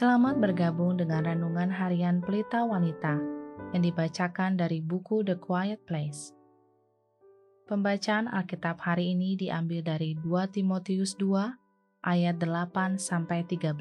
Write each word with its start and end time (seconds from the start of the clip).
Selamat 0.00 0.40
bergabung 0.40 0.96
dengan 0.96 1.28
renungan 1.28 1.68
harian 1.68 2.24
Pelita 2.24 2.64
Wanita 2.64 3.20
yang 3.76 3.84
dibacakan 3.84 4.56
dari 4.56 4.80
buku 4.80 5.20
The 5.20 5.36
Quiet 5.36 5.84
Place. 5.84 6.32
Pembacaan 7.68 8.24
Alkitab 8.24 8.80
hari 8.80 9.12
ini 9.12 9.36
diambil 9.36 9.84
dari 9.84 10.16
2 10.16 10.56
Timotius 10.56 11.20
2 11.20 11.52
ayat 12.00 12.40
8 12.40 12.96
sampai 12.96 13.44
13. 13.44 13.76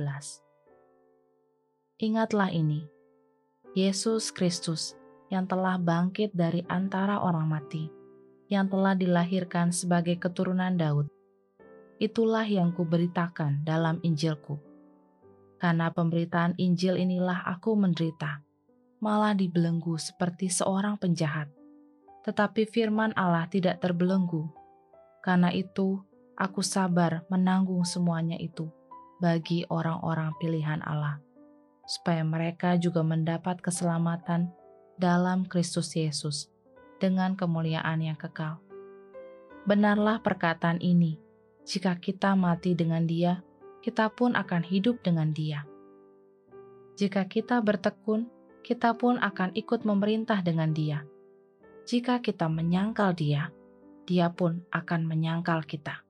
Ingatlah 2.04 2.52
ini, 2.52 2.84
Yesus 3.72 4.36
Kristus 4.36 5.00
yang 5.32 5.48
telah 5.48 5.80
bangkit 5.80 6.36
dari 6.36 6.68
antara 6.68 7.24
orang 7.24 7.48
mati, 7.48 7.88
yang 8.52 8.68
telah 8.68 8.92
dilahirkan 8.92 9.72
sebagai 9.72 10.20
keturunan 10.20 10.76
Daud. 10.76 11.08
Itulah 11.96 12.44
yang 12.44 12.76
kuberitakan 12.76 13.64
dalam 13.64 14.04
Injilku 14.04 14.68
karena 15.60 15.92
pemberitaan 15.92 16.56
Injil 16.56 16.96
inilah 16.96 17.44
aku 17.44 17.76
menderita, 17.76 18.42
malah 19.04 19.36
dibelenggu 19.36 20.00
seperti 20.00 20.48
seorang 20.48 20.96
penjahat. 20.96 21.52
Tetapi 22.24 22.64
firman 22.68 23.12
Allah 23.20 23.46
tidak 23.52 23.84
terbelenggu. 23.84 24.48
Karena 25.20 25.52
itu, 25.52 26.00
aku 26.40 26.64
sabar 26.64 27.28
menanggung 27.28 27.84
semuanya 27.84 28.40
itu 28.40 28.72
bagi 29.20 29.68
orang-orang 29.68 30.32
pilihan 30.40 30.80
Allah, 30.80 31.20
supaya 31.84 32.24
mereka 32.24 32.80
juga 32.80 33.04
mendapat 33.04 33.60
keselamatan 33.60 34.48
dalam 34.96 35.44
Kristus 35.44 35.92
Yesus 35.92 36.48
dengan 37.04 37.36
kemuliaan 37.36 38.00
yang 38.00 38.16
kekal. 38.16 38.64
Benarlah 39.68 40.24
perkataan 40.24 40.80
ini, 40.80 41.20
jika 41.68 42.00
kita 42.00 42.36
mati 42.40 42.80
dengan 42.80 43.04
Dia, 43.04 43.44
kita 43.80 44.12
pun 44.12 44.36
akan 44.36 44.64
hidup 44.64 45.00
dengan 45.04 45.32
Dia. 45.32 45.64
Jika 47.00 47.32
kita 47.32 47.64
bertekun, 47.64 48.28
kita 48.60 48.92
pun 49.00 49.16
akan 49.24 49.56
ikut 49.56 49.88
memerintah 49.88 50.44
dengan 50.44 50.76
Dia. 50.76 51.08
Jika 51.88 52.20
kita 52.20 52.52
menyangkal 52.52 53.16
Dia, 53.16 53.50
Dia 54.04 54.28
pun 54.36 54.68
akan 54.70 55.08
menyangkal 55.08 55.64
kita. 55.64 56.04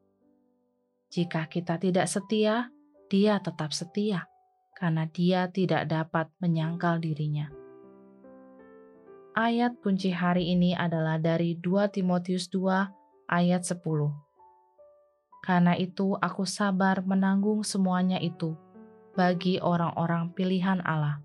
Jika 1.13 1.45
kita 1.45 1.77
tidak 1.77 2.09
setia, 2.09 2.73
Dia 3.09 3.37
tetap 3.37 3.69
setia, 3.69 4.25
karena 4.73 5.05
Dia 5.05 5.49
tidak 5.53 5.85
dapat 5.85 6.33
menyangkal 6.41 6.97
dirinya. 6.97 7.53
Ayat 9.37 9.77
kunci 9.79 10.09
hari 10.09 10.51
ini 10.51 10.73
adalah 10.73 11.21
dari 11.21 11.53
2 11.53 11.93
Timotius 11.93 12.49
2 12.49 13.29
ayat 13.29 13.61
10 13.61 14.28
karena 15.39 15.75
itu, 15.79 16.19
aku 16.19 16.43
sabar 16.43 16.99
menanggung 16.99 17.63
semuanya 17.63 18.19
itu 18.19 18.59
bagi 19.15 19.59
orang-orang 19.59 20.31
pilihan 20.35 20.83
Allah, 20.83 21.23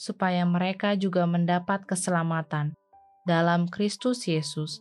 supaya 0.00 0.44
mereka 0.48 0.96
juga 0.96 1.28
mendapat 1.28 1.84
keselamatan 1.84 2.72
dalam 3.28 3.68
Kristus 3.68 4.24
Yesus 4.24 4.80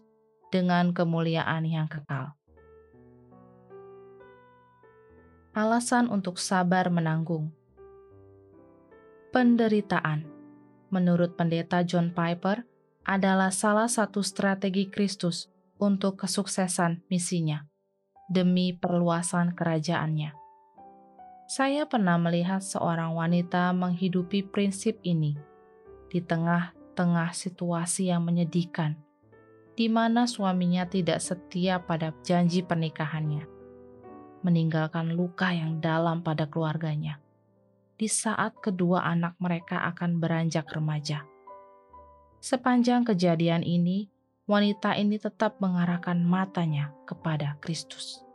dengan 0.50 0.96
kemuliaan 0.96 1.68
yang 1.68 1.88
kekal. 1.92 2.34
Alasan 5.52 6.08
untuk 6.08 6.40
sabar 6.40 6.88
menanggung 6.88 7.52
penderitaan, 9.36 10.26
menurut 10.90 11.36
Pendeta 11.36 11.84
John 11.84 12.16
Piper, 12.16 12.64
adalah 13.04 13.54
salah 13.54 13.92
satu 13.92 14.24
strategi 14.24 14.88
Kristus 14.90 15.52
untuk 15.78 16.18
kesuksesan 16.22 17.06
misinya 17.10 17.70
demi 18.30 18.72
perluasan 18.78 19.58
kerajaannya. 19.58 20.38
Saya 21.50 21.90
pernah 21.90 22.22
melihat 22.22 22.62
seorang 22.62 23.18
wanita 23.18 23.74
menghidupi 23.74 24.46
prinsip 24.46 25.02
ini 25.02 25.34
di 26.14 26.22
tengah-tengah 26.22 27.34
situasi 27.34 28.14
yang 28.14 28.22
menyedihkan, 28.22 28.94
di 29.74 29.90
mana 29.90 30.30
suaminya 30.30 30.86
tidak 30.86 31.20
setia 31.26 31.82
pada 31.82 32.14
janji 32.22 32.62
pernikahannya, 32.62 33.50
meninggalkan 34.46 35.18
luka 35.18 35.50
yang 35.50 35.82
dalam 35.82 36.22
pada 36.22 36.46
keluarganya 36.46 37.18
di 38.00 38.08
saat 38.08 38.56
kedua 38.64 39.04
anak 39.04 39.36
mereka 39.44 39.84
akan 39.92 40.24
beranjak 40.24 40.72
remaja. 40.72 41.28
Sepanjang 42.40 43.04
kejadian 43.04 43.68
ini, 43.68 44.08
wanita 44.50 44.98
ini 44.98 45.22
tetap 45.22 45.62
mengarahkan 45.62 46.26
matanya 46.26 46.90
kepada 47.06 47.62
Kristus. 47.62 48.26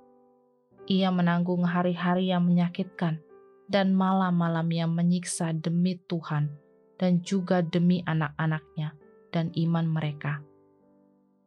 Ia 0.87 1.11
menanggung 1.11 1.67
hari-hari 1.67 2.31
yang 2.31 2.47
menyakitkan 2.47 3.19
dan 3.67 3.91
malam-malam 3.91 4.71
yang 4.71 4.95
menyiksa 4.95 5.51
demi 5.59 5.99
Tuhan 6.07 6.55
dan 7.03 7.19
juga 7.27 7.67
demi 7.67 7.99
anak-anaknya 8.07 8.95
dan 9.35 9.51
iman 9.59 9.91
mereka. 9.91 10.39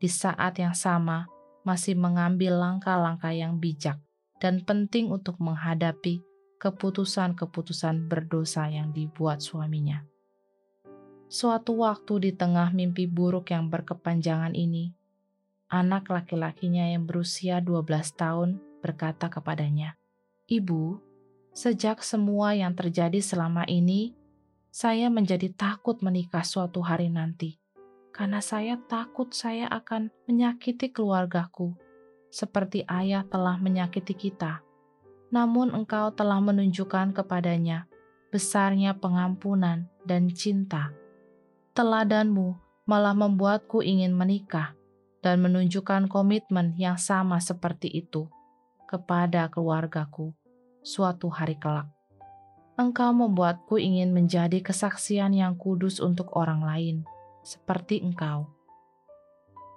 Di 0.03 0.11
saat 0.11 0.59
yang 0.59 0.75
sama, 0.75 1.31
masih 1.63 1.95
mengambil 1.95 2.59
langkah-langkah 2.59 3.31
yang 3.31 3.63
bijak 3.63 4.03
dan 4.43 4.67
penting 4.67 5.07
untuk 5.07 5.39
menghadapi 5.39 6.19
keputusan-keputusan 6.59 8.11
berdosa 8.11 8.67
yang 8.67 8.91
dibuat 8.91 9.39
suaminya. 9.39 10.03
Suatu 11.27 11.83
waktu 11.83 12.23
di 12.23 12.31
tengah 12.31 12.71
mimpi 12.71 13.03
buruk 13.03 13.51
yang 13.51 13.67
berkepanjangan 13.67 14.55
ini, 14.55 14.95
anak 15.67 16.07
laki-lakinya 16.07 16.87
yang 16.87 17.03
berusia 17.03 17.59
12 17.59 18.15
tahun 18.15 18.63
berkata 18.79 19.27
kepadanya, 19.27 19.99
"Ibu, 20.47 21.03
sejak 21.51 21.99
semua 21.99 22.55
yang 22.55 22.71
terjadi 22.71 23.19
selama 23.19 23.67
ini, 23.67 24.15
saya 24.71 25.11
menjadi 25.11 25.51
takut 25.51 25.99
menikah 25.99 26.47
suatu 26.47 26.79
hari 26.79 27.11
nanti, 27.11 27.59
karena 28.15 28.39
saya 28.39 28.79
takut 28.87 29.35
saya 29.35 29.67
akan 29.67 30.07
menyakiti 30.31 30.95
keluargaku, 30.95 31.75
seperti 32.31 32.87
ayah 32.87 33.27
telah 33.27 33.59
menyakiti 33.59 34.15
kita. 34.15 34.63
Namun 35.27 35.75
engkau 35.75 36.07
telah 36.15 36.39
menunjukkan 36.39 37.11
kepadanya 37.11 37.83
besarnya 38.31 38.95
pengampunan 38.95 39.91
dan 40.07 40.31
cinta." 40.31 40.95
Teladanmu 41.77 42.57
malah 42.89 43.13
membuatku 43.13 43.85
ingin 43.85 44.09
menikah 44.09 44.73
dan 45.21 45.37
menunjukkan 45.45 46.09
komitmen 46.09 46.73
yang 46.73 46.97
sama 46.97 47.37
seperti 47.37 48.01
itu 48.01 48.25
kepada 48.89 49.45
keluargaku 49.53 50.33
suatu 50.81 51.29
hari 51.29 51.53
kelak. 51.53 51.85
Engkau 52.81 53.13
membuatku 53.13 53.77
ingin 53.77 54.09
menjadi 54.09 54.57
kesaksian 54.57 55.37
yang 55.37 55.53
kudus 55.53 56.01
untuk 56.01 56.33
orang 56.33 56.65
lain, 56.65 57.05
seperti 57.45 58.01
engkau. 58.01 58.49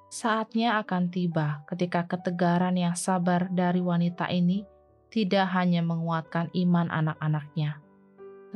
Saatnya 0.08 0.80
akan 0.80 1.12
tiba 1.12 1.68
ketika 1.68 2.08
ketegaran 2.08 2.80
yang 2.80 2.96
sabar 2.96 3.52
dari 3.52 3.84
wanita 3.84 4.24
ini 4.32 4.64
tidak 5.12 5.52
hanya 5.52 5.84
menguatkan 5.84 6.48
iman 6.64 6.88
anak-anaknya, 6.88 7.76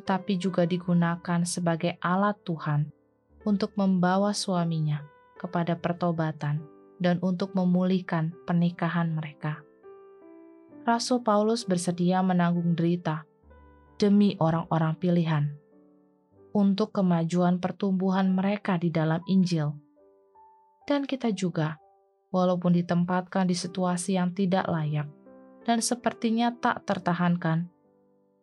tetapi 0.00 0.41
juga 0.41 0.65
digunakan 0.65 1.44
sebagai 1.44 2.00
alat 2.00 2.41
Tuhan 2.49 3.03
untuk 3.44 3.77
membawa 3.77 4.32
suaminya 4.32 5.05
kepada 5.37 5.77
pertobatan 5.77 6.65
dan 6.97 7.21
untuk 7.21 7.53
memulihkan 7.53 8.32
pernikahan 8.49 9.12
mereka. 9.12 9.60
Rasul 10.84 11.21
Paulus 11.25 11.65
bersedia 11.65 12.21
menanggung 12.21 12.77
derita 12.77 13.25
demi 13.97 14.37
orang-orang 14.41 14.97
pilihan 14.97 15.44
untuk 16.53 16.93
kemajuan 16.93 17.60
pertumbuhan 17.60 18.33
mereka 18.33 18.77
di 18.77 18.88
dalam 18.93 19.21
Injil. 19.27 19.75
Dan 20.84 21.09
kita 21.09 21.33
juga, 21.33 21.80
walaupun 22.28 22.77
ditempatkan 22.77 23.48
di 23.48 23.57
situasi 23.57 24.21
yang 24.21 24.36
tidak 24.36 24.68
layak 24.68 25.09
dan 25.65 25.80
sepertinya 25.80 26.53
tak 26.53 26.84
tertahankan, 26.84 27.72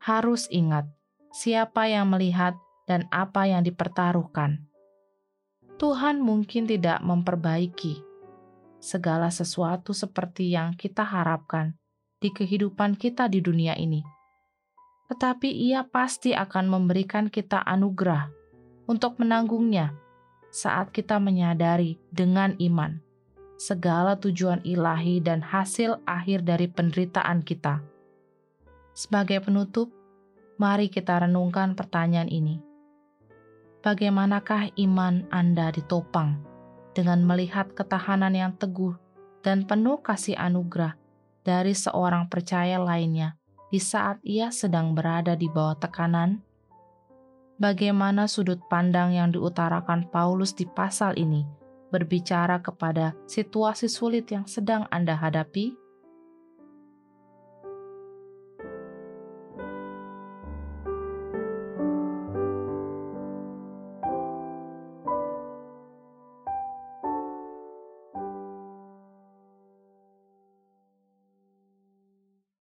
harus 0.01 0.49
ingat 0.49 0.89
siapa 1.29 1.85
yang 1.85 2.09
melihat 2.09 2.57
dan 2.89 3.05
apa 3.13 3.45
yang 3.45 3.61
dipertaruhkan 3.61 4.70
Tuhan 5.81 6.21
mungkin 6.21 6.69
tidak 6.69 7.01
memperbaiki 7.01 8.05
segala 8.77 9.33
sesuatu 9.33 9.97
seperti 9.97 10.53
yang 10.53 10.77
kita 10.77 11.01
harapkan 11.01 11.73
di 12.21 12.29
kehidupan 12.29 12.93
kita 12.93 13.25
di 13.25 13.41
dunia 13.41 13.73
ini. 13.73 14.05
Tetapi 15.09 15.49
Ia 15.49 15.81
pasti 15.89 16.37
akan 16.37 16.69
memberikan 16.69 17.33
kita 17.33 17.65
anugerah 17.65 18.29
untuk 18.85 19.17
menanggungnya 19.17 19.97
saat 20.53 20.93
kita 20.93 21.17
menyadari 21.17 21.97
dengan 22.13 22.53
iman 22.61 23.01
segala 23.57 24.13
tujuan 24.21 24.61
ilahi 24.61 25.17
dan 25.17 25.41
hasil 25.41 25.97
akhir 26.05 26.45
dari 26.45 26.69
penderitaan 26.69 27.41
kita. 27.41 27.81
Sebagai 28.93 29.41
penutup, 29.41 29.89
mari 30.61 30.93
kita 30.93 31.25
renungkan 31.25 31.73
pertanyaan 31.73 32.29
ini 32.29 32.70
bagaimanakah 33.81 34.77
iman 34.77 35.25
Anda 35.33 35.73
ditopang 35.73 36.37
dengan 36.93 37.25
melihat 37.25 37.73
ketahanan 37.73 38.37
yang 38.37 38.53
teguh 38.53 38.93
dan 39.41 39.65
penuh 39.65 39.97
kasih 40.05 40.37
anugerah 40.37 40.93
dari 41.41 41.73
seorang 41.73 42.29
percaya 42.29 42.77
lainnya 42.77 43.41
di 43.73 43.81
saat 43.81 44.21
ia 44.21 44.53
sedang 44.53 44.93
berada 44.93 45.33
di 45.33 45.49
bawah 45.49 45.73
tekanan? 45.81 46.45
Bagaimana 47.57 48.25
sudut 48.29 48.61
pandang 48.69 49.17
yang 49.17 49.33
diutarakan 49.33 50.09
Paulus 50.09 50.53
di 50.53 50.65
pasal 50.65 51.17
ini 51.17 51.45
berbicara 51.89 52.61
kepada 52.61 53.17
situasi 53.25 53.89
sulit 53.89 54.29
yang 54.29 54.45
sedang 54.45 54.85
Anda 54.93 55.17
hadapi? 55.17 55.80